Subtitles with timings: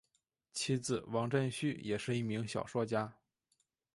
[0.51, 3.19] 其子王震绪也是一名小说家。